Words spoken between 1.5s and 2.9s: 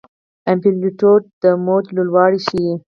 موج لوړوالی ښيي.